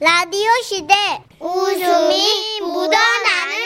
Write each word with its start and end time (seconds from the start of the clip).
라디오 0.00 0.48
시대 0.62 0.94
웃음이 1.40 2.60
묻어나는 2.60 3.56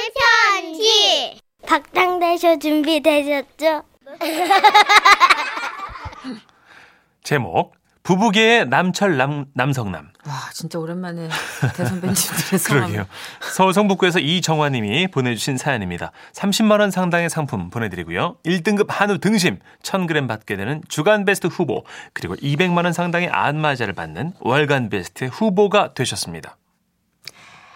편지 0.54 1.38
박장대쇼 1.66 2.58
준비되셨죠? 2.58 3.82
제목 7.22 7.74
부부계의 8.02 8.66
남철 8.68 9.18
남, 9.18 9.44
남성남 9.54 10.11
와, 10.26 10.34
진짜 10.52 10.78
오랜만에 10.78 11.28
대선배님들의. 11.74 12.14
그러게요. 12.64 13.06
서울 13.40 13.74
성북구에서 13.74 14.20
이정화님이 14.20 15.08
보내주신 15.08 15.56
사연입니다. 15.56 16.12
30만 16.32 16.78
원 16.78 16.92
상당의 16.92 17.28
상품 17.28 17.70
보내드리고요. 17.70 18.36
1등급 18.44 18.86
한우 18.88 19.18
등심 19.18 19.58
1,000g 19.82 20.28
받게 20.28 20.56
되는 20.56 20.80
주간 20.88 21.24
베스트 21.24 21.48
후보 21.48 21.84
그리고 22.12 22.36
200만 22.36 22.84
원 22.84 22.92
상당의 22.92 23.30
안마자를 23.30 23.94
받는 23.94 24.34
월간 24.40 24.90
베스트 24.90 25.24
후보가 25.24 25.94
되셨습니다. 25.94 26.56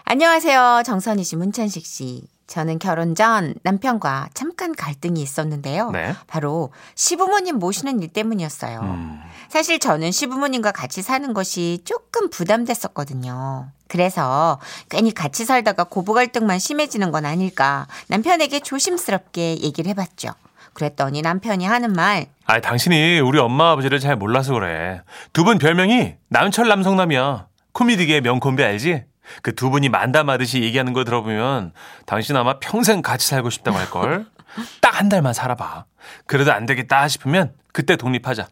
안녕하세요. 0.05 0.83
정선희 0.86 1.24
씨, 1.24 1.34
문천식 1.34 1.84
씨. 1.84 2.22
저는 2.47 2.78
결혼 2.78 3.16
전 3.16 3.55
남편과 3.64 4.28
잠깐 4.34 4.72
갈등이 4.72 5.20
있었는데요. 5.20 5.91
네. 5.91 6.14
바로 6.28 6.72
시부모님 6.94 7.58
모시는 7.58 8.00
일 8.00 8.12
때문이었어요. 8.12 8.80
음. 8.83 9.20
사실 9.48 9.78
저는 9.78 10.10
시부모님과 10.10 10.73
같이 10.73 11.02
사는 11.02 11.32
것이 11.34 11.82
조금 11.84 12.30
부담됐었거든요. 12.30 13.69
그래서 13.88 14.59
괜히 14.88 15.12
같이 15.14 15.45
살다가 15.45 15.84
고부 15.84 16.12
갈등만 16.12 16.59
심해지는 16.59 17.10
건 17.12 17.24
아닐까 17.24 17.86
남편에게 18.09 18.60
조심스럽게 18.60 19.59
얘기를 19.62 19.88
해봤죠. 19.91 20.30
그랬더니 20.74 21.22
남편이 21.22 21.64
하는 21.64 21.92
말, 21.95 22.27
아, 22.45 22.60
당신이 22.60 23.20
우리 23.20 23.38
엄마 23.38 23.70
아버지를 23.70 23.98
잘 23.98 24.14
몰라서 24.16 24.52
그래. 24.55 25.00
두 25.32 25.45
분 25.45 25.58
별명이 25.58 26.14
남철 26.28 26.69
남성남이야. 26.69 27.47
코미디계의 27.72 28.20
명콤비 28.20 28.62
알지? 28.62 29.05
그 29.42 29.55
두 29.55 29.70
분이 29.70 29.88
만담하듯이 29.88 30.60
얘기하는 30.62 30.92
거 30.92 31.05
들어보면 31.05 31.72
당신 32.05 32.36
아마 32.36 32.58
평생 32.58 33.00
같이 33.02 33.27
살고 33.28 33.48
싶다고 33.50 33.78
할걸? 33.78 34.27
딱 34.83 34.97
한 35.00 35.08
달만 35.08 35.33
살아봐. 35.33 35.84
그래도 36.27 36.52
안 36.52 36.67
되겠다 36.67 37.08
싶으면 37.08 37.55
그때 37.72 37.97
독립하자. 37.97 38.47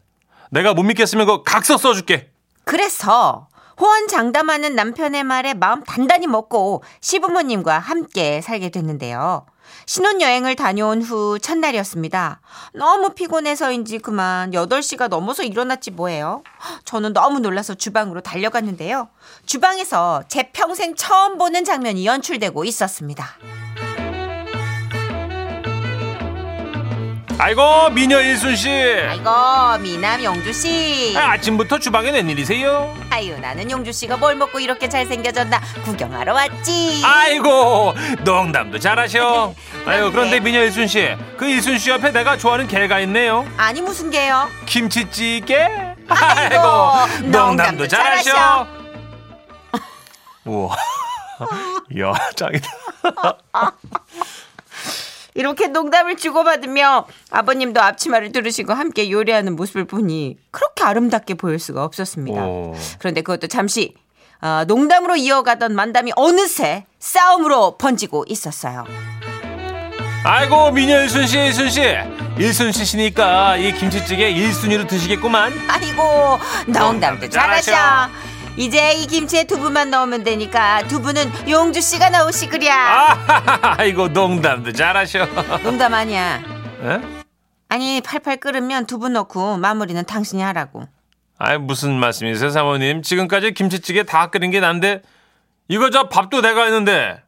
내가 0.51 0.73
못 0.73 0.83
믿겠으면 0.83 1.25
그 1.25 1.43
각서 1.43 1.77
써줄게. 1.77 2.31
그래서 2.63 3.47
호언장담하는 3.79 4.75
남편의 4.75 5.23
말에 5.23 5.53
마음 5.53 5.83
단단히 5.83 6.27
먹고 6.27 6.83
시부모님과 7.01 7.77
함께 7.77 8.41
살게 8.41 8.69
됐는데요. 8.69 9.45
신혼여행을 9.87 10.55
다녀온 10.55 11.01
후 11.01 11.39
첫날이었습니다. 11.39 12.39
너무 12.73 13.09
피곤해서인지 13.09 13.99
그만 13.99 14.51
8시가 14.51 15.07
넘어서 15.09 15.43
일어났지 15.43 15.91
뭐예요. 15.91 16.43
저는 16.85 17.13
너무 17.13 17.39
놀라서 17.39 17.73
주방으로 17.73 18.21
달려갔는데요. 18.21 19.09
주방에서 19.45 20.23
제 20.27 20.51
평생 20.51 20.95
처음 20.95 21.37
보는 21.37 21.65
장면이 21.65 22.05
연출되고 22.05 22.63
있었습니다. 22.65 23.25
아이고 27.37 27.89
미녀 27.89 28.21
일순 28.21 28.55
씨. 28.55 28.69
아이고 28.69 29.29
미남 29.81 30.23
용주 30.23 30.53
씨 30.53 31.13
아, 31.17 31.31
아침부터 31.31 31.79
주방에 31.79 32.09
웬일이세요? 32.11 32.95
아유 33.09 33.37
나는 33.39 33.69
용주 33.69 33.91
씨가 33.91 34.15
뭘 34.17 34.35
먹고 34.35 34.59
이렇게 34.59 34.87
잘 34.87 35.05
생겨졌나 35.05 35.59
구경하러 35.83 36.33
왔지 36.33 37.01
아이고 37.03 37.93
농담도 38.23 38.79
잘하셔. 38.79 39.53
아유 39.85 40.11
그런데 40.11 40.39
미녀 40.39 40.61
일순 40.61 40.87
씨, 40.87 41.09
그 41.37 41.45
일순 41.47 41.77
씨 41.77 41.89
옆에 41.89 42.11
내가 42.11 42.37
좋아하는 42.37 42.67
개가 42.67 42.99
있네요. 43.01 43.45
아니 43.57 43.81
무슨 43.81 44.09
게요? 44.09 44.49
김치찌개? 44.65 45.57
아이고, 46.07 46.15
아이고, 46.15 46.61
농담도 47.23 47.37
농담도 47.47 47.87
잘하셔. 47.87 48.31
잘하셔. 48.31 48.67
우와. 50.45 50.75
이야, 51.91 52.13
짱이다. 52.35 52.69
이렇게 55.35 55.67
농담을 55.67 56.15
주고받으며 56.15 57.05
아버님도 57.29 57.81
앞치마를 57.81 58.31
두르시고 58.31 58.73
함께 58.73 59.11
요리하는 59.11 59.55
모습을 59.55 59.85
보니 59.85 60.37
그렇게 60.49 60.83
아름답게 60.83 61.35
보일 61.35 61.59
수가 61.59 61.83
없었습니다. 61.83 62.45
오. 62.45 62.73
그런데 62.99 63.21
그것도 63.21 63.47
잠시 63.47 63.93
어, 64.41 64.63
농담으로 64.65 65.15
이어가던 65.17 65.75
만담이 65.75 66.13
어느새 66.15 66.85
싸움으로 66.99 67.77
번지고 67.77 68.25
있었어요. 68.27 68.85
아이고, 70.23 70.71
미녀 70.71 71.01
일순 71.01 71.27
씨, 71.27 71.37
일순 71.37 71.69
씨. 71.69 71.81
일순 72.37 72.71
씨시니까 72.71 73.57
이 73.57 73.73
김치찌개 73.73 74.29
일순위로 74.29 74.87
드시겠구만. 74.87 75.53
아이고 75.69 76.39
농담도 76.65 76.79
농담도 76.91 77.29
잘하셔. 77.29 77.71
이제 78.57 78.93
이 78.93 79.05
김치에 79.07 79.43
두부만 79.43 79.89
넣으면 79.89 80.23
되니까 80.23 80.81
두부는 80.87 81.49
용주 81.49 81.81
씨가 81.81 82.09
넣으시그랴. 82.09 82.73
아, 82.73 83.75
아이고, 83.77 84.07
농담도 84.07 84.71
잘하셔. 84.71 85.25
농담 85.61 85.93
아니야. 85.93 86.41
에? 86.81 87.01
아니 87.67 87.99
팔팔 87.99 88.37
끓으면 88.37 88.85
두부 88.85 89.09
넣고 89.09 89.57
마무리는 89.57 90.03
당신이 90.05 90.41
하라고. 90.41 90.87
아이, 91.37 91.57
무슨 91.57 91.93
말씀이세요, 91.99 92.49
사모님? 92.49 93.01
지금까지 93.01 93.53
김치찌개 93.53 94.03
다 94.03 94.27
끓인 94.27 94.51
게 94.51 94.61
난데, 94.61 95.01
이거 95.67 95.89
저 95.89 96.07
밥도 96.07 96.41
내가 96.41 96.63
했는데, 96.63 97.21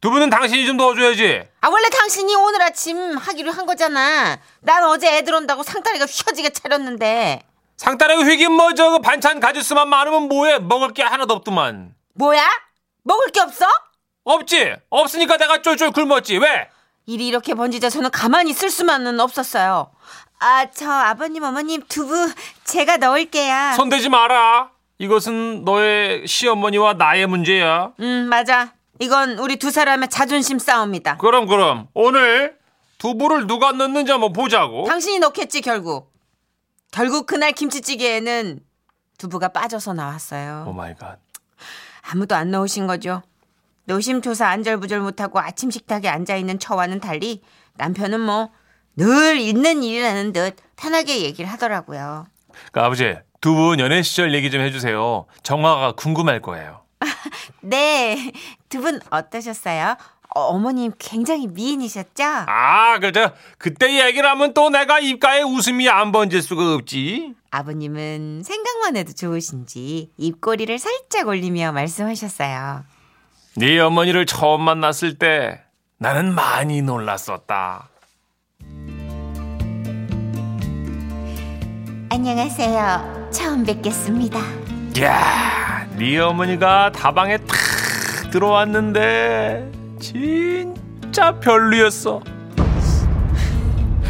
두부는 0.00 0.30
당신이 0.30 0.64
좀 0.64 0.78
넣어줘야지. 0.78 1.42
아 1.60 1.68
원래 1.68 1.90
당신이 1.90 2.34
오늘 2.36 2.62
아침 2.62 3.18
하기로 3.18 3.50
한 3.50 3.66
거잖아. 3.66 4.38
난 4.60 4.84
어제 4.84 5.18
애들 5.18 5.34
온다고 5.34 5.62
상다리가 5.62 6.06
휘어지게 6.06 6.50
차렸는데 6.50 7.42
상따라고 7.84 8.24
휘긴 8.24 8.52
뭐 8.52 8.74
저거 8.74 8.98
반찬 8.98 9.40
가짓수만 9.40 9.88
많으면 9.88 10.28
뭐해 10.28 10.58
먹을 10.58 10.92
게 10.92 11.02
하나도 11.02 11.32
없더만 11.32 11.94
뭐야? 12.12 12.46
먹을 13.04 13.28
게 13.28 13.40
없어? 13.40 13.64
없지 14.24 14.74
없으니까 14.90 15.38
내가 15.38 15.62
쫄쫄 15.62 15.90
굶었지 15.92 16.36
왜 16.36 16.68
일이 17.06 17.26
이렇게 17.26 17.54
번지자서는 17.54 18.10
가만히 18.10 18.50
있을 18.50 18.68
수만은 18.68 19.18
없었어요. 19.18 19.90
아 20.40 20.66
저 20.74 20.90
아버님 20.90 21.42
어머님 21.42 21.82
두부 21.88 22.30
제가 22.64 22.98
넣을게요. 22.98 23.72
손대지 23.76 24.10
마라 24.10 24.70
이것은 24.98 25.64
너의 25.64 26.26
시어머니와 26.26 26.92
나의 26.94 27.26
문제야 27.26 27.92
음 27.98 28.26
맞아. 28.28 28.74
이건 28.98 29.38
우리 29.38 29.56
두 29.56 29.70
사람의 29.70 30.10
자존심 30.10 30.58
싸움이다. 30.58 31.16
그럼 31.16 31.46
그럼 31.46 31.88
오늘 31.94 32.58
두부를 32.98 33.46
누가 33.46 33.72
넣는지 33.72 34.12
한번 34.12 34.34
보자고 34.34 34.84
당신이 34.84 35.18
넣겠지 35.20 35.62
결국. 35.62 36.09
결국 36.90 37.26
그날 37.26 37.52
김치찌개에는 37.52 38.60
두부가 39.18 39.48
빠져서 39.48 39.92
나왔어요. 39.94 40.64
oh 40.66 40.72
my 40.72 40.94
god 40.94 41.18
아무도 42.02 42.34
안 42.34 42.50
넣으신 42.50 42.86
거죠. 42.86 43.22
노심초사 43.84 44.46
안절부절 44.48 45.00
못하고 45.00 45.38
아침 45.40 45.70
식탁에 45.70 46.08
앉아있는 46.08 46.58
저와는 46.58 47.00
달리 47.00 47.42
남편은 47.76 48.20
뭐 48.20 48.50
늘 48.96 49.38
있는 49.38 49.82
일이라는 49.84 50.32
듯 50.32 50.56
편하게 50.76 51.22
얘기를 51.22 51.46
하더라고요. 51.50 52.26
그 52.72 52.80
아버지 52.80 53.16
두 53.40 53.54
분 53.54 53.78
연애 53.80 54.02
시절 54.02 54.34
얘기 54.34 54.50
좀 54.50 54.60
해주세요 54.60 55.26
정화가 55.42 55.92
궁금할 55.92 56.42
거예요 56.42 56.82
네, 57.62 58.32
두 58.68 58.80
분 58.82 59.00
어떠셨어요? 59.10 59.96
어, 60.34 60.40
어머님 60.42 60.92
굉장히 60.98 61.46
미인이셨죠? 61.48 62.22
아 62.24 62.98
그저 63.00 63.32
그때 63.58 64.06
얘기를 64.06 64.28
하면 64.30 64.54
또 64.54 64.70
내가 64.70 65.00
입가에 65.00 65.42
웃음이 65.42 65.88
안 65.88 66.12
번질 66.12 66.40
수가 66.42 66.74
없지 66.74 67.34
아버님은 67.50 68.42
생각만 68.44 68.96
해도 68.96 69.12
좋으신지 69.12 70.10
입꼬리를 70.16 70.78
살짝 70.78 71.26
올리며 71.26 71.72
말씀하셨어요. 71.72 72.84
네 73.56 73.78
어머니를 73.80 74.26
처음 74.26 74.62
만났을 74.62 75.18
때 75.18 75.62
나는 75.98 76.32
많이 76.32 76.80
놀랐었다. 76.80 77.88
안녕하세요. 82.12 83.30
처음 83.32 83.64
뵙겠습니다. 83.64 84.38
야, 85.00 85.86
네 85.96 86.18
어머니가 86.18 86.92
다방에 86.92 87.38
탁 87.38 87.56
들어왔는데 88.30 89.79
진짜 90.00 91.38
별로였어. 91.38 92.20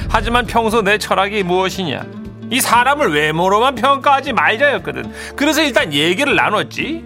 하지만 0.08 0.46
평소 0.46 0.82
내 0.82 0.98
철학이 0.98 1.42
무엇이냐? 1.42 2.04
이 2.50 2.60
사람을 2.60 3.12
외모로만 3.12 3.74
평가하지 3.74 4.32
말자였거든. 4.32 5.12
그래서 5.36 5.62
일단 5.62 5.92
얘기를 5.92 6.34
나눴지. 6.34 7.04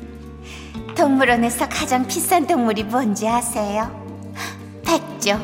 동물원에서 0.97 1.69
가장 1.69 2.07
비싼 2.07 2.47
동물이 2.47 2.85
뭔지 2.85 3.29
아세요? 3.29 3.91
백조. 4.87 5.39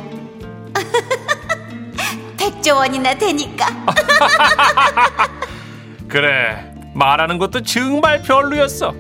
백조 2.39 2.77
원이나 2.77 3.15
되니까. 3.15 3.67
그래, 6.09 6.73
말하는 6.95 7.39
것도 7.39 7.63
정말 7.63 8.23
별로였어. 8.23 8.95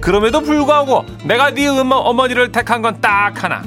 그럼에도 0.00 0.40
불구하고 0.40 1.04
내가 1.24 1.50
네 1.52 1.66
어머, 1.68 1.96
어머니를 1.96 2.52
택한 2.52 2.82
건 2.82 3.00
딱 3.00 3.42
하나. 3.44 3.62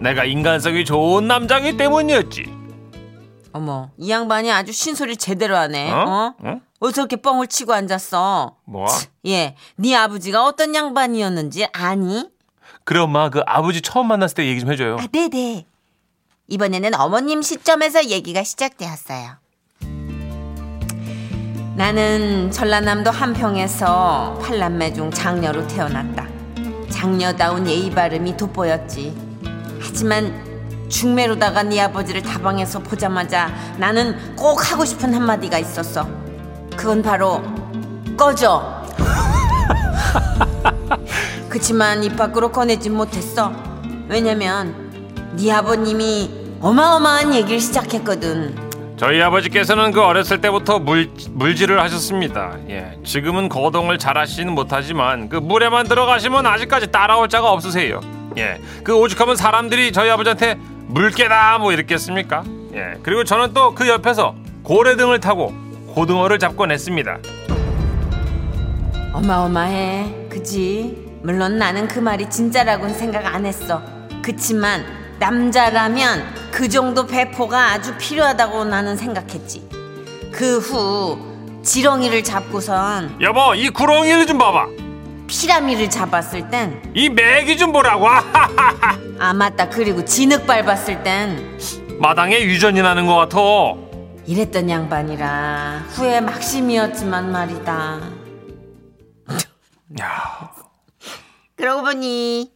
내가 0.00 0.24
인간성이 0.24 0.84
좋은 0.84 1.26
남자기 1.26 1.76
때문이었지. 1.76 2.44
어머, 3.52 3.90
이 3.96 4.10
양반이 4.10 4.52
아주 4.52 4.72
신소리 4.72 5.16
제대로 5.16 5.56
하네. 5.56 5.90
어? 5.90 6.34
어? 6.38 6.60
어? 6.80 6.88
이렇게 6.88 7.16
뻥을 7.16 7.46
치고 7.48 7.72
앉았어? 7.72 8.56
뭐? 8.64 8.86
예, 9.26 9.56
네 9.76 9.96
아버지가 9.96 10.44
어떤 10.44 10.74
양반이었는지 10.74 11.66
아니? 11.72 12.28
그래 12.84 13.00
엄마 13.00 13.30
그 13.30 13.42
아버지 13.46 13.80
처음 13.82 14.08
만났을 14.08 14.36
때 14.36 14.46
얘기 14.46 14.60
좀 14.60 14.70
해줘요. 14.70 14.96
아, 15.00 15.06
네네. 15.10 15.66
이번에는 16.48 16.94
어머님 16.94 17.42
시점에서 17.42 18.06
얘기가 18.06 18.42
시작되었어요. 18.42 19.32
나는 21.78 22.50
전라남도 22.50 23.12
한평에서 23.12 24.40
팔남매 24.42 24.94
중 24.94 25.12
장녀로 25.12 25.68
태어났다. 25.68 26.26
장녀다운 26.90 27.68
예의 27.68 27.88
바름이 27.92 28.36
돋보였지. 28.36 29.16
하지만 29.80 30.34
중매로다가 30.88 31.62
네 31.62 31.80
아버지를 31.82 32.20
다방에서 32.20 32.80
보자마자 32.80 33.52
나는 33.76 34.34
꼭 34.34 34.72
하고 34.72 34.84
싶은 34.84 35.14
한마디가 35.14 35.60
있었어. 35.60 36.08
그건 36.76 37.00
바로 37.00 37.44
꺼져. 38.16 38.82
그치만 41.48 42.02
입 42.02 42.16
밖으로 42.16 42.50
꺼내진 42.50 42.92
못했어. 42.96 43.52
왜냐면 44.08 44.74
네 45.36 45.52
아버님이 45.52 46.56
어마어마한 46.60 47.34
얘기를 47.34 47.60
시작했거든. 47.60 48.67
저희 48.98 49.22
아버지께서는 49.22 49.92
그 49.92 50.02
어렸을 50.02 50.40
때부터 50.40 50.80
물, 50.80 51.08
물질을 51.30 51.80
하셨습니다. 51.82 52.56
예, 52.68 52.98
지금은 53.04 53.48
거동을 53.48 53.96
잘 53.96 54.18
하시는 54.18 54.52
못하지만 54.52 55.28
그 55.28 55.36
물에만 55.36 55.86
들어가시면 55.86 56.44
아직까지 56.46 56.88
따라올 56.90 57.28
자가 57.28 57.52
없으세요. 57.52 58.00
예, 58.38 58.60
그 58.82 58.96
오죽하면 58.96 59.36
사람들이 59.36 59.92
저희 59.92 60.10
아버지한테 60.10 60.56
물개다 60.88 61.58
뭐 61.58 61.72
이랬겠습니까? 61.72 62.42
예, 62.74 62.94
그리고 63.02 63.22
저는 63.22 63.54
또 63.54 63.72
그 63.72 63.86
옆에서 63.88 64.34
고래 64.64 64.96
등을 64.96 65.20
타고 65.20 65.54
고등어를 65.94 66.40
잡곤 66.40 66.72
했습니다. 66.72 67.18
어마어마해. 69.12 70.26
그지? 70.28 71.06
물론 71.22 71.56
나는 71.56 71.86
그 71.86 72.00
말이 72.00 72.28
진짜라고는 72.28 72.94
생각 72.94 73.24
안 73.32 73.46
했어. 73.46 73.80
그치만 74.22 74.84
남자라면 75.18 76.24
그 76.50 76.68
정도 76.68 77.06
배포가 77.06 77.72
아주 77.72 77.96
필요하다고 77.98 78.64
나는 78.64 78.96
생각했지. 78.96 79.68
그 80.32 80.58
후 80.58 81.18
지렁이를 81.62 82.22
잡고선 82.22 83.18
여보, 83.20 83.54
이 83.54 83.68
구렁이를 83.68 84.26
좀 84.26 84.38
봐봐. 84.38 84.66
피라미를 85.26 85.90
잡았을 85.90 86.48
땐 86.48 86.80
이 86.94 87.08
맥이 87.10 87.56
좀 87.58 87.72
보라고. 87.72 88.06
아 89.18 89.32
맞다 89.34 89.68
그리고 89.68 90.04
진흙 90.04 90.46
밟았을 90.46 91.02
땐 91.02 91.58
마당에 92.00 92.40
유전이 92.40 92.80
나는 92.80 93.06
것 93.06 93.16
같아. 93.16 93.38
이랬던 94.26 94.70
양반이라 94.70 95.84
후회 95.90 96.20
막심이었지만 96.20 97.32
말이다. 97.32 98.00
야, 100.00 100.50
그러고 101.56 101.82
보니 101.82 102.52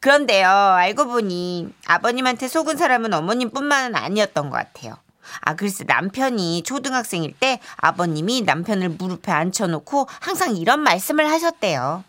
그런데요 0.00 0.48
알고 0.48 1.06
보니 1.06 1.68
아버님한테 1.86 2.48
속은 2.48 2.76
사람은 2.76 3.12
어머님뿐만은 3.14 3.96
아니었던 3.96 4.50
것 4.50 4.56
같아요. 4.56 4.94
아 5.40 5.54
글쎄 5.56 5.84
남편이 5.86 6.62
초등학생일 6.64 7.32
때 7.40 7.58
아버님이 7.76 8.42
남편을 8.42 8.90
무릎에 8.90 9.32
앉혀놓고 9.32 10.08
항상 10.20 10.56
이런 10.56 10.80
말씀을 10.80 11.30
하셨대요. 11.30 12.04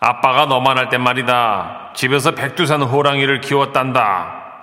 아빠가 0.00 0.46
너만 0.46 0.78
할 0.78 0.88
땐 0.88 1.02
말이다. 1.02 1.92
집에서 1.94 2.34
백두산 2.34 2.82
호랑이를 2.82 3.40
키웠단다. 3.42 4.62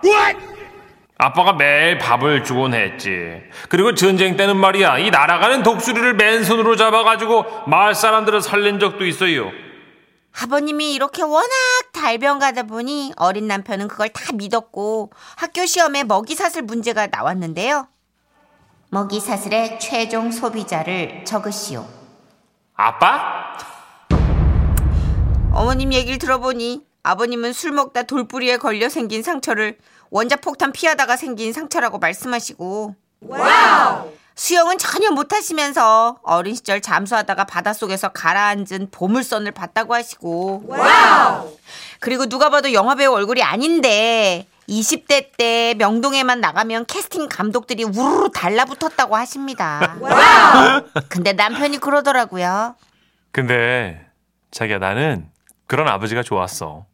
아빠가 1.19 1.53
매일 1.53 1.97
밥을 1.97 2.43
주곤 2.43 2.73
했지. 2.73 3.41
그리고 3.69 3.95
전쟁 3.95 4.35
때는 4.37 4.55
말이야, 4.57 4.99
이 4.99 5.09
날아가는 5.09 5.63
독수리를 5.63 6.13
맨손으로 6.15 6.75
잡아가지고 6.75 7.63
마을 7.67 7.95
사람들을 7.95 8.41
살린 8.41 8.79
적도 8.79 9.05
있어요. 9.05 9.51
아버님이 10.39 10.93
이렇게 10.93 11.23
워낙 11.23 11.49
달변가다 11.93 12.63
보니 12.63 13.13
어린 13.15 13.47
남편은 13.47 13.87
그걸 13.87 14.09
다 14.09 14.33
믿었고 14.33 15.11
학교 15.35 15.65
시험에 15.65 16.03
먹이사슬 16.03 16.61
문제가 16.61 17.07
나왔는데요. 17.07 17.87
먹이사슬의 18.89 19.79
최종 19.79 20.31
소비자를 20.31 21.25
적으시오. 21.25 21.87
아빠? 22.75 23.57
어머님 25.51 25.91
얘기를 25.91 26.19
들어보니 26.19 26.85
아버님은 27.01 27.51
술 27.53 27.71
먹다 27.71 28.03
돌뿌리에 28.03 28.57
걸려 28.57 28.89
생긴 28.89 29.23
상처를 29.23 29.79
원자폭탄 30.11 30.71
피하다가 30.71 31.17
생긴 31.17 31.51
상처라고 31.51 31.97
말씀하시고 31.97 32.95
수영은 34.37 34.77
전혀 34.77 35.09
못하시면서 35.09 36.19
어린 36.21 36.53
시절 36.53 36.79
잠수하다가 36.79 37.45
바닷속에서 37.45 38.09
가라앉은 38.09 38.89
보물선을 38.91 39.51
봤다고 39.51 39.95
하시고 39.95 40.63
그리고 41.99 42.27
누가 42.27 42.51
봐도 42.51 42.71
영화배우 42.71 43.11
얼굴이 43.13 43.41
아닌데 43.41 44.45
20대 44.69 45.31
때 45.37 45.73
명동에만 45.79 46.39
나가면 46.39 46.85
캐스팅 46.85 47.27
감독들이 47.29 47.83
우르르 47.83 48.29
달라붙었다고 48.31 49.15
하십니다. 49.15 49.97
근데 51.09 51.33
남편이 51.33 51.79
그러더라고요. 51.79 52.75
근데 53.31 54.05
자기야 54.51 54.77
나는 54.77 55.29
그런 55.65 55.87
아버지가 55.87 56.21
좋았어. 56.21 56.85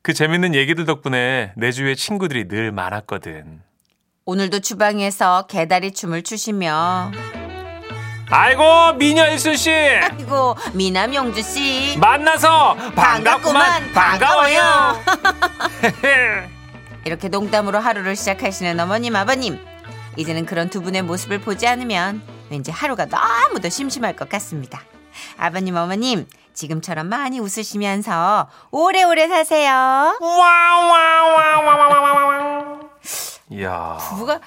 그 0.00 0.14
재밌는 0.14 0.54
얘기들 0.54 0.86
덕분에 0.86 1.52
내 1.54 1.70
주위에 1.70 1.94
친구들이 1.96 2.48
늘 2.48 2.72
많았거든. 2.72 3.60
오늘도 4.28 4.60
주방에서 4.60 5.46
개다리 5.46 5.90
춤을 5.90 6.22
추시며 6.22 7.10
아이고 8.30 8.92
미녀 8.98 9.26
일순 9.26 9.56
씨 9.56 9.72
아이고 9.72 10.54
미남 10.74 11.14
영주 11.14 11.40
씨 11.40 11.96
만나서 11.96 12.74
반갑구만 12.94 13.90
반가워요. 13.94 15.02
이렇게 17.06 17.28
농담으로 17.28 17.78
하루를 17.78 18.16
시작하시는 18.16 18.78
어머님 18.78 19.16
아버님 19.16 19.58
이제는 20.18 20.44
그런 20.44 20.68
두 20.68 20.82
분의 20.82 21.04
모습을 21.04 21.40
보지 21.40 21.66
않으면 21.66 22.20
왠지 22.50 22.70
하루가 22.70 23.06
너무도 23.06 23.70
심심할 23.70 24.14
것 24.14 24.28
같습니다. 24.28 24.82
아버님 25.38 25.74
어머님 25.74 26.26
지금처럼 26.52 27.06
많이 27.06 27.38
웃으시면서 27.38 28.50
오래오래 28.72 29.26
사세요. 29.28 30.18
와와와와와와와. 30.20 32.77
이야. 33.50 33.98
부부가 34.10 34.40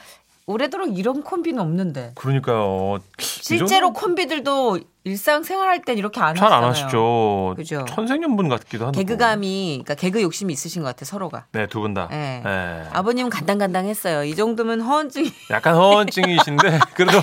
오래도록 0.45 0.97
이런 0.97 1.23
콤비는 1.23 1.61
없는데 1.61 2.11
그러니까요. 2.15 2.99
실제로 3.19 3.93
콤비들도 3.93 4.79
일상생활할 5.03 5.81
땐 5.81 5.97
이렇게 5.97 6.21
안 6.21 6.35
잘안 6.35 6.63
하시잖아요. 6.63 6.69
하시죠. 6.69 7.53
그죠. 7.57 7.85
천생연분 7.89 8.49
같기도 8.49 8.85
한데. 8.85 8.99
개그감이 8.99 9.81
그러니까 9.83 9.95
개그 9.95 10.21
욕심이 10.21 10.53
있으신 10.53 10.81
것 10.83 10.89
같아 10.89 11.05
서로가. 11.05 11.45
네, 11.53 11.65
두 11.67 11.81
분 11.81 11.95
다. 11.95 12.07
네. 12.11 12.41
네. 12.45 12.83
아버님 12.93 13.29
간당간당했어요. 13.29 14.23
이 14.25 14.35
정도면 14.35 14.81
허언증이 14.81 15.31
약간 15.49 15.73
허언증이신데 15.75 16.79
그래도 16.93 17.17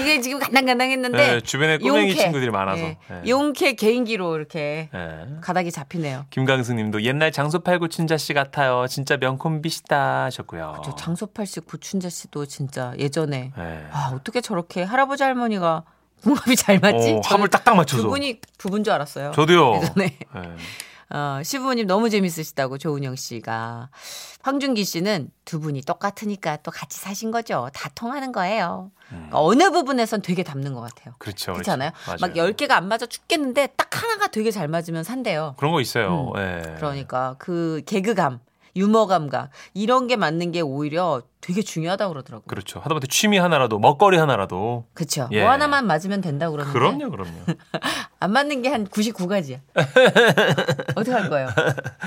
이게 0.00 0.20
지금 0.20 0.38
간당간당했는데 0.38 1.16
네, 1.16 1.40
주변에 1.40 1.78
꼬맹이 1.78 2.10
용케. 2.10 2.22
친구들이 2.22 2.50
많아서. 2.50 2.82
예, 2.82 2.98
네. 3.08 3.22
용케 3.28 3.72
개인기로 3.74 4.36
이렇게 4.36 4.90
네. 4.92 5.26
가닥이 5.40 5.70
잡히네요. 5.72 6.26
김강승님도 6.28 7.02
옛날 7.04 7.32
장소팔 7.32 7.78
구춘자 7.78 8.18
씨 8.18 8.34
같아요. 8.34 8.86
진짜 8.86 9.16
명콤비시다 9.16 10.24
하셨고요. 10.24 10.82
저 10.84 10.94
장소팔 10.94 11.46
씨 11.46 11.60
구춘자 11.60 12.10
씨도 12.10 12.44
진짜 12.46 12.92
예전에 12.98 13.52
네. 13.56 13.86
아 13.90 14.12
어떻게 14.14 14.42
저렇게 14.42 14.82
할아버지 14.82 15.22
할머니가 15.22 15.84
궁합이 16.24 16.56
잘 16.56 16.78
맞지? 16.80 17.12
어, 17.12 17.20
합을 17.24 17.48
딱딱 17.48 17.76
맞춰서. 17.76 18.02
두 18.02 18.08
분이 18.08 18.40
부부인 18.58 18.82
줄 18.82 18.92
알았어요. 18.92 19.32
저도요. 19.32 19.76
예전에 19.82 20.18
네. 20.34 20.56
어, 21.10 21.40
시부모님 21.42 21.86
너무 21.86 22.08
재밌으시다고 22.10 22.78
조은영 22.78 23.14
씨가 23.14 23.90
황준기 24.42 24.84
씨는 24.84 25.30
두 25.44 25.60
분이 25.60 25.82
똑같으니까 25.82 26.58
또 26.62 26.70
같이 26.70 26.98
사신 26.98 27.30
거죠. 27.30 27.68
다 27.72 27.90
통하는 27.94 28.32
거예요. 28.32 28.90
그러니까 29.08 29.40
어느 29.40 29.70
부분에선 29.70 30.22
되게 30.22 30.42
닮는 30.42 30.72
것 30.74 30.80
같아요. 30.80 31.14
음. 31.14 31.18
그렇죠. 31.18 31.54
않아요? 31.68 31.90
맞아요. 32.06 32.18
막 32.20 32.32
10개가 32.34 32.72
안 32.72 32.88
맞아 32.88 33.06
죽겠는데 33.06 33.68
딱 33.76 34.02
하나가 34.02 34.26
되게 34.26 34.50
잘 34.50 34.66
맞으면 34.66 35.04
산대요. 35.04 35.54
그런 35.56 35.72
거 35.72 35.80
있어요. 35.80 36.32
음. 36.34 36.40
네. 36.40 36.62
그러니까 36.76 37.36
그 37.38 37.82
개그감, 37.86 38.40
유머 38.76 39.06
감각 39.06 39.50
이런 39.72 40.06
게 40.06 40.16
맞는 40.16 40.52
게 40.52 40.60
오히려 40.60 41.22
되게 41.40 41.60
중요하다고 41.62 42.12
그러더라고요. 42.12 42.46
그렇죠. 42.46 42.80
하다못해 42.80 43.06
취미 43.08 43.36
하나라도 43.38 43.78
먹거리 43.78 44.16
하나라도 44.16 44.86
그렇죠. 44.94 45.28
예. 45.32 45.42
뭐 45.42 45.50
하나만 45.50 45.86
맞으면 45.86 46.20
된다고 46.22 46.52
그러는데 46.52 46.72
그럼요, 46.78 47.10
그럼요. 47.10 47.32
안 48.20 48.32
맞는 48.32 48.62
게 48.62 48.68
한 48.70 48.86
99가지야. 48.86 49.60
어떻게 50.96 51.12
할 51.12 51.28
거예요? 51.28 51.48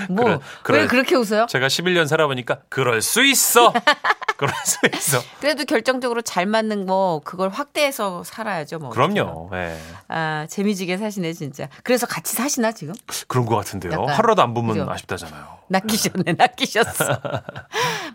뭐 0.09 0.25
그래, 0.25 0.33
왜 0.33 0.39
그래. 0.63 0.87
그렇게 0.87 1.15
웃어요? 1.15 1.45
제가 1.47 1.67
11년 1.67 2.07
살아보니까 2.07 2.61
그럴 2.69 3.01
수 3.01 3.23
있어. 3.23 3.71
그럴 4.37 4.53
수 4.65 4.77
있어. 4.93 5.21
그래도 5.39 5.65
결정적으로 5.65 6.21
잘 6.21 6.45
맞는 6.45 6.85
뭐 6.85 7.19
그걸 7.23 7.49
확대해서 7.49 8.23
살아야죠. 8.23 8.79
뭐 8.79 8.89
그럼요. 8.89 9.49
예. 9.53 9.77
아 10.07 10.45
재미지게 10.49 10.97
사시네 10.97 11.33
진짜. 11.33 11.67
그래서 11.83 12.05
같이 12.07 12.35
사시나 12.35 12.71
지금? 12.71 12.93
그런 13.27 13.45
것 13.45 13.55
같은데요. 13.55 13.91
약간, 13.93 14.09
하루라도 14.09 14.41
안 14.43 14.53
보면 14.53 14.77
그죠? 14.77 14.89
아쉽다잖아요. 14.91 15.57
낚이셨네, 15.69 16.33
낚이셨어. 16.37 17.05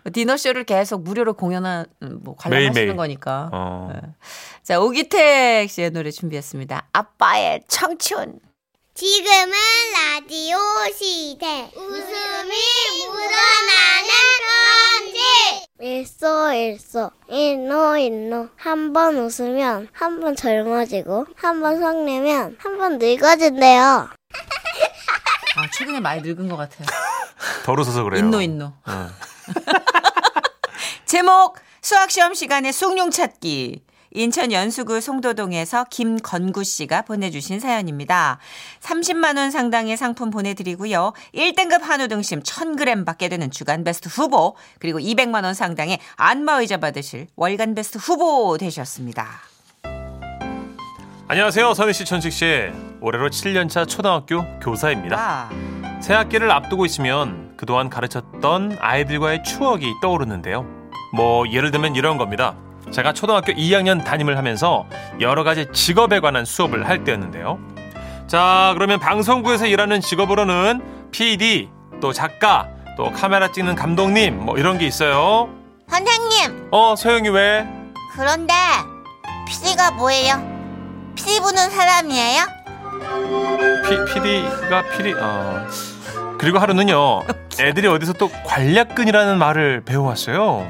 뭐 0.03 0.11
디너쇼를 0.11 0.63
계속 0.63 1.03
무료로 1.03 1.33
공연한, 1.35 1.85
뭐, 1.99 2.35
관람하시는 2.35 2.73
매일매일. 2.73 2.97
거니까. 2.97 3.49
어. 3.53 3.91
네. 3.93 3.99
자, 4.63 4.79
오기택 4.79 5.69
씨의 5.69 5.91
노래 5.91 6.09
준비했습니다. 6.09 6.87
아빠의 6.93 7.61
청춘. 7.67 8.39
지금은 8.95 9.51
라디오 9.93 10.57
시대. 10.95 11.69
웃음이 11.75 13.07
묻어나는. 13.07 14.12
일소 16.53 17.11
일노 17.29 17.97
일노 17.97 18.49
한 18.55 18.93
번 18.93 19.17
웃으면 19.17 19.87
한 19.91 20.19
번 20.19 20.35
젊어지고 20.35 21.25
한 21.35 21.59
번 21.61 21.79
성내면 21.79 22.55
한 22.59 22.77
번 22.77 22.97
늙어진대요. 22.99 24.09
아, 25.55 25.69
최근에 25.73 25.99
많이 25.99 26.21
늙은 26.21 26.47
것 26.49 26.57
같아요. 26.57 26.87
덜 27.65 27.79
웃어서 27.79 28.03
그래요. 28.03 28.19
인노, 28.23 28.41
인노. 28.41 28.65
어. 28.65 29.09
제목, 31.05 31.57
수학 31.81 32.09
시험 32.11 32.33
시간에 32.33 32.71
숭늉 32.71 33.11
찾기. 33.11 33.83
인천 34.13 34.51
연수구 34.51 35.01
송도동에서 35.01 35.85
김건구 35.89 36.63
씨가 36.63 37.01
보내주신 37.01 37.59
사연입니다. 37.59 38.37
30만 38.81 39.37
원 39.37 39.51
상당의 39.51 39.97
상품 39.97 40.29
보내드리고요. 40.29 41.13
1등급 41.33 41.81
한우 41.81 42.07
등심 42.07 42.41
1000g 42.41 43.05
받게 43.05 43.29
되는 43.29 43.49
주간 43.49 43.83
베스트 43.83 44.07
후보 44.09 44.55
그리고 44.79 44.99
200만 44.99 45.43
원 45.43 45.53
상당의 45.53 45.99
안마의자 46.15 46.77
받으실 46.77 47.27
월간 47.35 47.75
베스트 47.75 47.97
후보 47.97 48.57
되셨습니다. 48.57 49.27
안녕하세요. 51.27 51.73
선희 51.73 51.93
씨, 51.93 52.05
천식 52.05 52.31
씨. 52.31 52.45
올해로 53.01 53.29
7년차 53.29 53.87
초등학교 53.87 54.43
교사입니다. 54.59 55.15
와, 55.15 55.49
새 56.01 56.13
학기를 56.13 56.51
앞두고 56.51 56.85
있으면 56.85 57.53
그동안 57.57 57.89
가르쳤던 57.89 58.77
아이들과의 58.79 59.43
추억이 59.43 59.93
떠오르는데요. 60.01 60.67
뭐 61.13 61.49
예를 61.49 61.71
들면 61.71 61.95
이런 61.95 62.17
겁니다. 62.17 62.55
제가 62.93 63.11
초등학교 63.13 63.51
2학년 63.53 64.03
담임을 64.03 64.37
하면서 64.37 64.85
여러 65.19 65.43
가지 65.43 65.65
직업에 65.73 66.19
관한 66.19 66.45
수업을 66.45 66.87
할 66.87 67.03
때였는데요. 67.03 67.59
자, 68.27 68.71
그러면 68.75 68.99
방송국에서 68.99 69.65
일하는 69.65 69.99
직업으로는 69.99 71.09
PD, 71.11 71.69
또 71.99 72.13
작가, 72.13 72.69
또 72.95 73.11
카메라 73.11 73.51
찍는 73.51 73.75
감독님, 73.75 74.45
뭐 74.45 74.57
이런 74.57 74.77
게 74.77 74.85
있어요. 74.85 75.49
선생님, 75.89 76.69
어, 76.71 76.95
소영이 76.95 77.29
왜? 77.29 77.67
그런데 78.15 78.53
PD가 79.47 79.91
뭐예요? 79.91 80.35
PD 81.15 81.39
부는 81.41 81.69
사람이에요? 81.71 82.43
P, 83.83 84.13
PD가 84.13 84.83
PD, 84.91 85.13
어. 85.19 85.67
그리고 86.37 86.59
하루는요, 86.59 87.23
애들이 87.59 87.87
어디서 87.87 88.13
또 88.13 88.29
관략근이라는 88.45 89.37
말을 89.37 89.81
배워왔어요. 89.83 90.67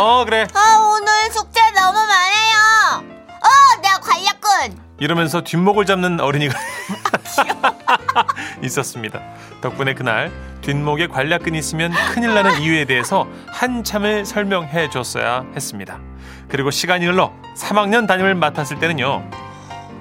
어, 0.00 0.24
그래. 0.24 0.46
아 0.54 0.76
오늘 0.78 1.32
숙제 1.32 1.60
너무 1.74 1.98
많아요. 1.98 3.04
어, 3.28 3.80
내가 3.82 3.98
관략근. 4.00 4.78
이러면서 5.00 5.42
뒷목을 5.42 5.86
잡는 5.86 6.20
어린이가 6.20 6.54
있었습니다. 8.62 9.20
덕분에 9.60 9.94
그날 9.94 10.32
뒷목에 10.62 11.06
관략근이 11.06 11.56
있으면 11.58 11.92
큰일 12.12 12.34
나는 12.34 12.60
이유에 12.60 12.84
대해서 12.84 13.26
한참을 13.48 14.24
설명해 14.26 14.90
줬어야 14.90 15.44
했습니다. 15.54 15.98
그리고 16.48 16.70
시간이 16.70 17.06
흘러 17.06 17.32
3학년 17.56 18.06
담임을 18.06 18.34
맡았을 18.34 18.78
때는요. 18.78 19.28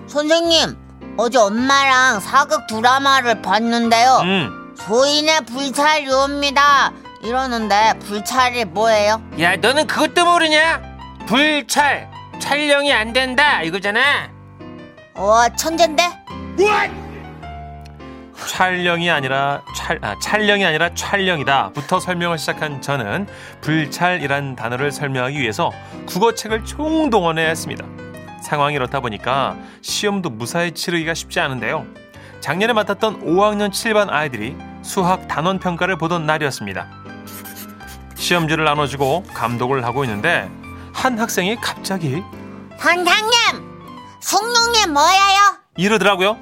선생님, 0.07 0.77
어제 1.17 1.37
엄마랑 1.37 2.19
사극 2.19 2.65
드라마를 2.67 3.41
봤는데요. 3.41 4.19
음, 4.23 4.73
소인의 4.77 5.41
불찰요입니다. 5.45 6.91
이러는데 7.27 7.93
불찰이 8.05 8.63
뭐예요? 8.63 9.21
야, 9.41 9.57
너는 9.57 9.85
그것도 9.85 10.23
모르냐? 10.23 10.81
불찰 11.25 12.09
촬영이 12.39 12.93
안 12.93 13.11
된다 13.11 13.61
이거잖아. 13.63 14.29
와 15.13 15.49
천재인데? 15.49 16.03
촬영이 18.47 19.11
아니라 19.11 19.61
촬, 19.75 19.99
아, 20.01 20.15
촬영이 20.21 20.65
아니라 20.65 20.93
촬영이다부터 20.93 21.99
설명을 21.99 22.37
시작한 22.37 22.81
저는 22.81 23.27
불찰이란 23.59 24.55
단어를 24.55 24.93
설명하기 24.93 25.37
위해서 25.37 25.73
국어책을 26.05 26.63
총동원해야 26.63 27.49
했습니다. 27.49 27.85
상황이 28.41 28.75
이렇다 28.75 29.01
보니까 29.01 29.57
시험도 29.81 30.29
무사히 30.29 30.71
치르기가 30.71 31.13
쉽지 31.13 31.41
않은데요. 31.41 31.85
작년에 32.39 32.71
맡았던 32.71 33.25
5학년 33.25 33.69
7반 33.71 34.09
아이들이 34.09 34.55
수학 34.81 35.27
단원 35.27 35.59
평가를 35.59 35.97
보던 35.97 36.25
날이었습니다. 36.25 36.87
시험지를 38.17 38.65
나눠주고 38.65 39.23
감독을 39.33 39.85
하고 39.85 40.03
있는데 40.03 40.49
한 40.93 41.17
학생이 41.17 41.55
갑자기 41.61 42.23
선생님, 42.79 43.31
숭늉이 44.19 44.87
뭐예요? 44.91 45.57
이러더라고요. 45.77 46.37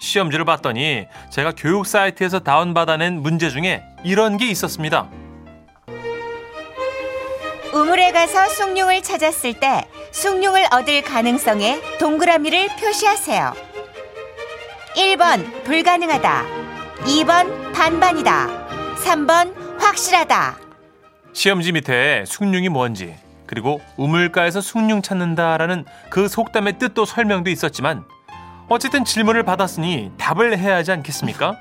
시험지를 0.00 0.44
봤더니 0.44 1.06
제가 1.30 1.52
교육 1.56 1.86
사이트에서 1.86 2.40
다운받아낸 2.40 3.22
문제 3.22 3.50
중에 3.50 3.82
이런 4.04 4.36
게 4.36 4.48
있었습니다. 4.50 5.08
우물에 7.72 8.10
가서 8.12 8.48
숭늉을 8.48 9.02
찾았을 9.02 9.54
때 9.54 9.88
숭늉을 10.10 10.66
얻을 10.72 11.02
가능성에 11.02 11.98
동그라미를 11.98 12.68
표시하세요. 12.80 13.54
1번 14.96 15.64
불가능하다. 15.64 16.44
2번 17.04 17.72
반반이다. 17.72 18.48
3번 19.04 19.54
확실하다. 19.80 20.69
시험지 21.32 21.72
밑에 21.72 22.24
숭늉이 22.26 22.68
뭔지 22.68 23.14
그리고 23.46 23.80
우물가에서 23.96 24.60
숭늉 24.60 25.02
찾는다라는 25.02 25.84
그 26.08 26.28
속담의 26.28 26.78
뜻도 26.78 27.04
설명도 27.04 27.50
있었지만 27.50 28.04
어쨌든 28.68 29.04
질문을 29.04 29.42
받았으니 29.42 30.12
답을 30.18 30.56
해야 30.58 30.76
하지 30.76 30.92
않겠습니까? 30.92 31.56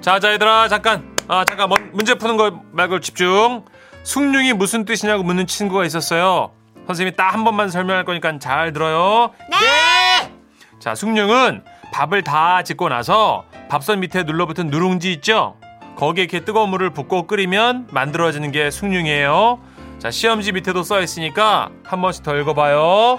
자, 0.00 0.20
자 0.20 0.32
얘들아 0.32 0.68
잠깐 0.68 1.16
아 1.26 1.44
잠깐 1.44 1.68
먼- 1.68 1.90
문제 1.92 2.14
푸는 2.14 2.36
거 2.36 2.60
말고 2.72 3.00
집중. 3.00 3.64
숭늉이 4.04 4.52
무슨 4.54 4.84
뜻이냐고 4.84 5.22
묻는 5.24 5.46
친구가 5.46 5.84
있었어요. 5.84 6.52
선생님이 6.86 7.16
딱 7.16 7.34
한 7.34 7.44
번만 7.44 7.68
설명할 7.68 8.04
거니까 8.06 8.38
잘 8.38 8.72
들어요. 8.72 9.32
네. 9.50 10.32
자, 10.78 10.94
숭늉은 10.94 11.62
밥을 11.92 12.22
다 12.22 12.62
짓고 12.62 12.88
나서 12.88 13.44
밥솥 13.68 13.98
밑에 13.98 14.22
눌러붙은 14.22 14.68
누룽지 14.68 15.12
있죠? 15.14 15.56
거기에 15.98 16.24
이렇게 16.24 16.44
뜨거운 16.44 16.70
물을 16.70 16.90
붓고 16.90 17.26
끓이면 17.26 17.88
만들어지는 17.90 18.52
게 18.52 18.70
숭늉이에요. 18.70 19.58
자, 19.98 20.12
시험지 20.12 20.52
밑에도 20.52 20.84
써 20.84 21.00
있으니까 21.00 21.70
한 21.82 22.00
번씩 22.00 22.22
더 22.22 22.36
읽어봐요. 22.36 23.18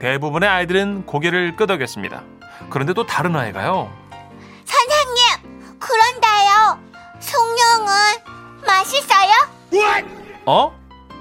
대부분의 0.00 0.48
아이들은 0.48 1.06
고개를 1.06 1.54
끄덕였습니다. 1.54 2.24
그런데 2.70 2.92
또 2.92 3.06
다른 3.06 3.36
아이가요. 3.36 3.88
선생님, 4.64 5.78
그런데요. 5.78 6.80
숭늉은 7.20 8.66
맛있어요? 8.66 9.30
어? 10.46 10.76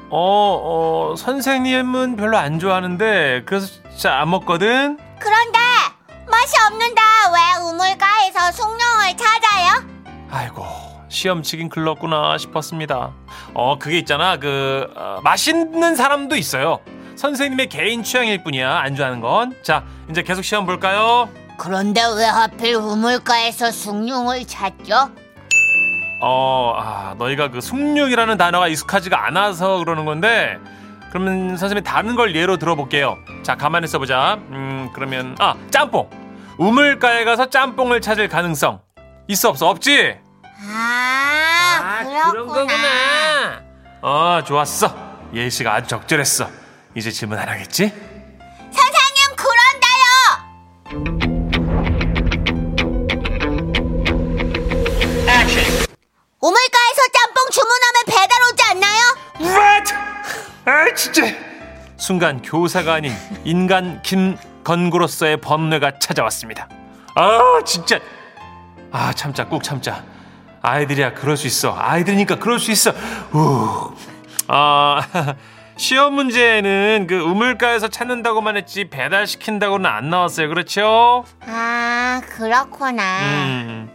어, 0.09 1.11
어, 1.11 1.15
선생님은 1.15 2.15
별로 2.15 2.37
안 2.37 2.57
좋아하는데, 2.57 3.43
그래서 3.45 3.67
진짜 3.91 4.19
안 4.19 4.31
먹거든? 4.31 4.97
그런데 5.19 5.59
맛이 6.27 6.55
없는데 6.65 7.01
왜 7.35 7.69
우물가에서 7.69 8.51
숭늉을 8.51 9.15
찾아요? 9.15 10.00
아이고 10.31 10.65
시험 11.09 11.43
치긴 11.43 11.67
글렀구나 11.69 12.37
싶었습니다. 12.37 13.11
어 13.53 13.77
그게 13.77 13.97
있잖아 13.99 14.37
그 14.37 14.87
어, 14.95 15.19
맛있는 15.23 15.95
사람도 15.95 16.35
있어요. 16.37 16.79
선생님의 17.17 17.67
개인 17.69 18.01
취향일 18.03 18.43
뿐이야 18.43 18.79
안 18.79 18.95
좋아하는 18.95 19.19
건. 19.19 19.53
자 19.61 19.83
이제 20.09 20.23
계속 20.23 20.41
시험 20.43 20.65
볼까요? 20.65 21.29
그런데 21.57 22.01
왜 22.17 22.25
하필 22.25 22.75
우물가에서 22.75 23.71
숭늉을 23.71 24.45
찾죠? 24.47 25.11
어 26.23 26.73
아, 26.77 27.15
너희가 27.17 27.49
그 27.49 27.61
숭늉이라는 27.61 28.37
단어가 28.37 28.67
익숙하지가 28.67 29.25
않아서 29.27 29.77
그러는 29.79 30.05
건데 30.05 30.57
그러면 31.09 31.57
선생님이 31.57 31.83
다른 31.83 32.15
걸 32.15 32.33
예로 32.35 32.55
들어볼게요. 32.57 33.17
자 33.43 33.55
가만히 33.57 33.83
있어보자. 33.83 34.35
음 34.51 34.89
그러면 34.93 35.35
아 35.39 35.55
짬뽕 35.71 36.09
우물가에 36.57 37.25
가서 37.25 37.49
짬뽕을 37.49 37.99
찾을 37.99 38.29
가능성 38.29 38.79
있어 39.27 39.49
없어 39.49 39.67
없지? 39.69 40.17
아, 40.63 42.03
아. 42.03 42.31
그런 42.31 42.47
거구나. 42.47 43.63
어 44.01 44.43
좋았어 44.45 44.95
예시가 45.33 45.73
아주 45.73 45.87
적절했어. 45.87 46.49
이제 46.95 47.09
질문 47.09 47.39
안 47.39 47.47
하겠지? 47.49 47.87
선생님 47.89 49.35
그런데요. 49.35 51.11
우물가에서 56.41 57.01
짬뽕 57.13 57.49
주문하면 57.51 58.03
배달 58.07 58.29
오지 58.51 58.63
않나요? 58.71 59.01
What? 59.39 59.93
순간 61.97 62.41
교사가 62.41 62.95
아닌 62.95 63.13
인간 63.45 64.01
김건구로서의 64.01 65.37
번뇌가 65.37 65.99
찾아왔습니다. 65.99 66.67
아 67.15 67.61
진짜 67.65 67.99
아 68.91 69.13
참자 69.13 69.45
꾹 69.45 69.63
참자 69.63 70.03
아이들이야 70.61 71.13
그럴 71.13 71.37
수 71.37 71.47
있어 71.47 71.75
아이들이니까 71.77 72.35
그럴 72.35 72.59
수 72.59 72.71
있어 72.71 72.91
우. 73.33 73.93
아 74.47 75.01
시험 75.77 76.13
문제는 76.13 77.07
그 77.09 77.19
우물가에서 77.19 77.87
찾는다고만 77.87 78.57
했지 78.57 78.89
배달 78.89 79.25
시킨다고는 79.25 79.89
안 79.89 80.09
나왔어요 80.11 80.47
그렇죠? 80.49 81.25
아, 81.47 82.21
그렇구나. 82.27 83.21
음. 83.23 83.89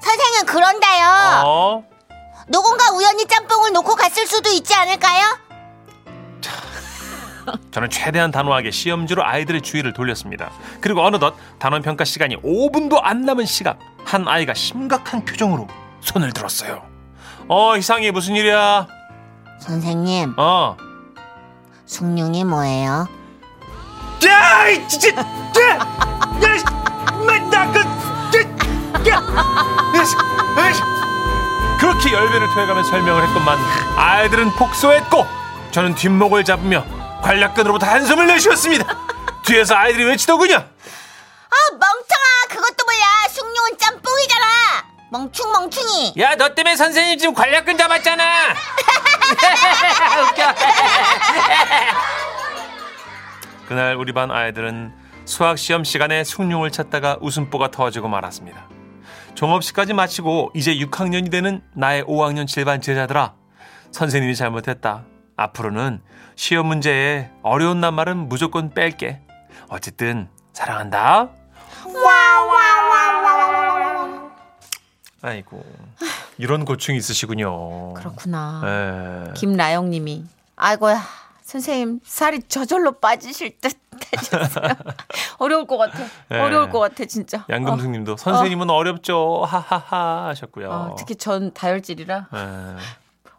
선생님, 0.00 0.44
그런데요. 0.46 1.06
어? 1.46 1.84
누군가 2.48 2.90
우연히 2.92 3.26
짬뽕을 3.26 3.72
놓고 3.72 3.94
갔을 3.94 4.26
수도 4.26 4.50
있지 4.50 4.74
않을까요? 4.74 5.38
저는 7.70 7.88
최대한 7.88 8.30
단호하게 8.30 8.70
시험지로 8.70 9.24
아이들의 9.24 9.62
주의를 9.62 9.92
돌렸습니다. 9.94 10.50
그리고 10.80 11.02
어느덧 11.02 11.36
단원 11.58 11.80
평가 11.82 12.04
시간이 12.04 12.36
5분도 12.42 13.00
안 13.02 13.22
남은 13.24 13.46
시각 13.46 13.78
한 14.04 14.28
아이가 14.28 14.52
심각한 14.52 15.24
표정으로 15.24 15.66
손을 16.00 16.32
들었어요. 16.32 16.82
어 17.48 17.76
이상해 17.76 18.10
무슨 18.10 18.36
일이야? 18.36 18.86
선생님, 19.60 20.34
어. 20.38 20.76
숭늉이 21.86 22.44
뭐예요? 22.44 23.08
야, 24.26 24.68
이 24.68 24.86
진짜, 24.88 25.08
야, 25.10 25.24
야, 25.78 25.86
맞다, 27.26 27.72
그, 27.72 27.80
야, 29.08 29.14
야, 29.16 30.06
그렇게 31.78 32.12
열변을 32.12 32.46
토해가며 32.54 32.82
설명을 32.84 33.26
했건만 33.26 33.58
아이들은 33.96 34.50
폭소했고 34.52 35.26
저는 35.72 35.94
뒷목을 35.94 36.44
잡으며 36.44 36.84
관략근으로부터 37.22 37.86
한숨을 37.86 38.26
내쉬었습니다. 38.26 38.84
뒤에서 39.44 39.74
아이들이 39.74 40.04
외치더군요. 40.04 40.56
아, 40.56 41.54
멍청아! 41.72 42.48
그것도 42.48 42.84
몰라! 42.86 43.28
숭늉은 43.30 43.78
짬뽕이잖아! 43.78 44.39
멍충, 45.10 45.50
멍충이! 45.52 46.14
야 46.18 46.34
너 46.36 46.54
때문에 46.54 46.76
선생님 46.76 47.18
지금 47.18 47.34
관략근 47.34 47.76
잡았잖아 47.76 48.24
웃겨 50.30 50.54
그날 53.68 53.96
우리 53.96 54.12
반 54.12 54.30
아이들은 54.30 54.92
수학 55.24 55.58
시험 55.58 55.84
시간에 55.84 56.24
숭늉을 56.24 56.70
찾다가 56.72 57.18
웃음보가 57.20 57.70
터지고 57.70 58.08
말았습니다. 58.08 58.66
종업식까지 59.36 59.92
마치고 59.92 60.50
이제 60.54 60.74
6학년이 60.74 61.30
되는 61.30 61.62
나의 61.74 62.02
5학년 62.02 62.46
7반 62.46 62.82
제자들아. 62.82 63.34
선생님이 63.92 64.34
잘못했다. 64.34 65.04
앞으로는 65.36 66.02
시험 66.34 66.66
문제에 66.66 67.30
어려운 67.44 67.80
낱말은 67.80 68.28
무조건 68.28 68.70
뺄게. 68.74 69.20
어쨌든 69.68 70.28
사랑한다. 70.52 71.28
아이고 75.22 75.64
이런 76.38 76.64
고충이 76.64 76.96
있으시군요. 76.98 77.94
그렇구나. 77.94 79.26
예. 79.28 79.32
김라영님이 79.34 80.24
아이고야 80.56 81.02
선생님 81.42 82.00
살이 82.04 82.40
저절로 82.48 82.92
빠지실 82.92 83.58
듯. 83.60 83.72
어려울 85.38 85.66
것 85.66 85.76
같아. 85.76 85.98
네. 86.28 86.38
어려울 86.40 86.70
것 86.70 86.78
같아 86.78 87.04
진짜. 87.04 87.44
양금숙님도 87.50 88.16
선생님은 88.16 88.70
어. 88.70 88.82
렵죠 88.82 89.44
하하하 89.44 90.28
하셨고요. 90.28 90.70
어, 90.70 90.74
어, 90.92 90.94
특히 90.98 91.14
전 91.16 91.52
다혈질이라 91.52 92.26
예. 92.34 92.76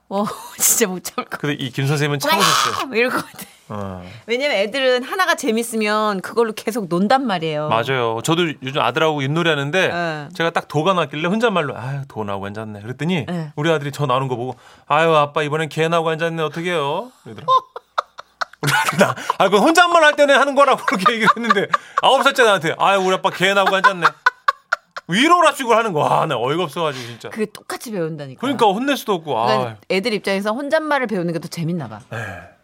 어 0.10 0.26
진짜 0.60 0.88
못 0.88 1.04
참을 1.04 1.30
것 1.30 1.40
근데 1.40 1.56
이 1.56 1.72
김 1.72 1.88
선생님은 1.88 2.20
참으셨어요. 2.20 2.94
이럴 2.94 3.10
것 3.12 3.26
같아. 3.26 3.46
어. 3.74 4.04
왜냐면 4.28 4.58
애들은 4.58 5.04
하나가 5.04 5.36
재밌으면 5.36 6.20
그걸로 6.20 6.52
계속 6.52 6.88
논단 6.90 7.26
말이에요. 7.26 7.70
맞아요. 7.70 8.20
저도 8.22 8.50
요즘 8.62 8.82
아들하고 8.82 9.24
윷놀이 9.24 9.50
하는데 9.50 9.88
네. 9.88 10.30
제가 10.36 10.50
딱 10.50 10.68
도가 10.68 10.94
나길래 10.94 11.28
혼잣말로 11.30 11.78
아유 11.78 12.02
도 12.10 12.24
나오고 12.26 12.48
앉았네. 12.48 12.82
그랬더니 12.82 13.26
네. 13.28 13.54
우리 13.56 13.72
아들이 13.72 13.92
저 13.94 14.06
나오는 14.06 14.28
거 14.28 14.36
보고 14.36 14.56
아유 14.88 15.16
아빠 15.16 15.42
이번엔 15.42 15.70
개 15.70 15.88
나오고 15.88 16.10
앉았네? 16.10 16.44
이러더라. 16.44 17.46
우리 18.64 18.72
아들 18.74 18.98
나, 19.00 19.16
아, 19.40 19.50
그 19.50 19.58
혼잣말 19.58 20.04
할 20.04 20.16
때는 20.16 20.38
하는 20.38 20.54
거라고 20.54 20.86
그렇게 20.86 21.14
얘기를 21.14 21.30
했는데 21.36 21.68
아홉 22.02 22.22
살짜 22.24 22.44
나한테 22.44 22.76
아유 22.78 23.00
우리 23.00 23.14
아빠 23.16 23.30
개 23.30 23.54
나오고 23.54 23.74
앉았네. 23.76 24.06
위로랍식으로 25.08 25.76
하는 25.78 25.94
거. 25.94 26.06
아, 26.08 26.26
나 26.26 26.38
어이가 26.38 26.64
없어가지고 26.64 27.06
진짜. 27.06 27.30
그게 27.30 27.46
똑같이 27.46 27.92
배운다니까. 27.92 28.40
그러니까 28.40 28.68
혼낼 28.68 28.96
수도 28.98 29.14
없고. 29.14 29.38
아, 29.38 29.46
그러니까 29.48 29.76
애들 29.90 30.14
입장에서 30.14 30.52
혼잣말을 30.54 31.08
배우는 31.08 31.34
게 31.34 31.40
더 31.40 31.48
재밌나 31.48 31.88
봐. 31.88 32.00
네. 32.12 32.18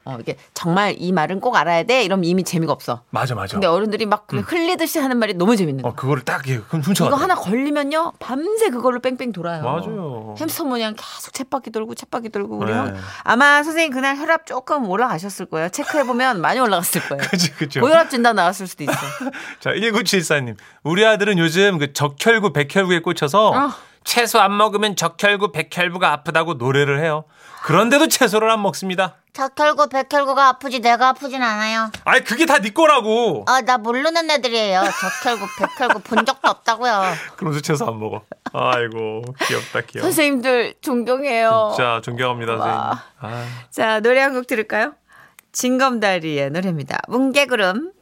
어, 0.07 0.17
이게 0.21 0.37
정말 0.53 0.95
이 0.97 1.11
말은 1.11 1.41
꼭 1.41 1.55
알아야 1.57 1.83
돼. 1.83 2.03
이러면 2.03 2.23
이미 2.23 2.43
재미가 2.43 2.71
없어. 2.71 3.01
맞아 3.09 3.35
맞아. 3.35 3.53
근데 3.53 3.67
어른들이 3.67 4.05
막 4.05 4.25
그냥 4.25 4.45
흘리듯이 4.47 4.99
하는 4.99 5.17
말이 5.17 5.33
너무 5.33 5.57
재밌는 5.57 5.81
거야. 5.81 5.91
어 5.91 5.95
그거를 5.95 6.23
딱 6.23 6.47
예, 6.47 6.59
그럼 6.59 6.81
훔쳐. 6.81 7.07
이거 7.07 7.15
하나 7.15 7.35
걸리면요 7.35 8.13
밤새 8.19 8.69
그걸로 8.69 9.01
뺑뺑 9.01 9.33
돌아요. 9.33 9.63
맞아요. 9.63 10.35
햄스터 10.39 10.63
모양 10.63 10.95
계속 10.95 11.33
쳇바퀴 11.33 11.71
돌고 11.71 11.95
쳇바퀴 11.95 12.29
돌고 12.29 12.57
우리 12.57 12.71
네. 12.71 12.77
형 12.77 12.95
아마 13.23 13.61
선생님 13.63 13.91
그날 13.91 14.15
혈압 14.17 14.45
조금 14.45 14.89
올라가셨을 14.89 15.47
거예요. 15.47 15.67
체크해 15.69 16.05
보면 16.05 16.39
많이 16.39 16.59
올라갔을 16.59 17.01
거예요. 17.09 17.23
그치 17.29 17.51
그죠. 17.51 17.81
고혈압 17.81 18.09
진단 18.09 18.37
나왔을 18.37 18.65
수도 18.67 18.85
있어. 18.85 18.93
자 19.59 19.71
1974님 19.71 20.55
우리 20.83 21.05
아들은 21.05 21.37
요즘 21.37 21.77
그 21.79 21.91
적혈구 21.91 22.53
백혈구에 22.53 22.99
꽂혀서 23.01 23.49
어. 23.49 23.71
채소 24.03 24.39
안 24.39 24.55
먹으면 24.55 24.95
적혈구 24.95 25.51
백혈구가 25.51 26.13
아프다고 26.13 26.53
노래를 26.53 27.01
해요. 27.03 27.25
그런데도 27.63 28.07
채소를 28.07 28.49
안 28.49 28.61
먹습니다. 28.61 29.15
적혈구, 29.41 29.89
백혈구가 29.89 30.47
아프지 30.47 30.79
내가 30.79 31.09
아프진 31.09 31.43
않아요. 31.43 31.91
아니 32.05 32.23
그게 32.23 32.47
다 32.47 32.57
네 32.57 32.71
거라고. 32.71 33.45
아, 33.47 33.61
나 33.61 33.77
모르는 33.77 34.31
애들이에요. 34.31 34.81
적혈구, 35.21 35.45
백혈구 35.59 35.99
본 35.99 36.25
적도 36.25 36.49
없다고요. 36.49 37.03
그러면서 37.35 37.61
채소 37.61 37.85
안 37.85 37.99
먹어. 37.99 38.23
아이고 38.51 39.21
귀엽다 39.43 39.81
귀여워. 39.81 40.01
선생님들 40.05 40.73
존경해요. 40.81 41.73
진짜 41.75 42.01
존경합니다 42.03 42.57
선생님. 42.57 42.79
아. 43.19 43.45
자 43.69 43.99
노래 43.99 44.21
한 44.21 44.33
곡 44.33 44.47
들을까요? 44.47 44.93
진검다리의 45.51 46.49
노래입니다. 46.49 46.97
뭉게구름 47.07 47.91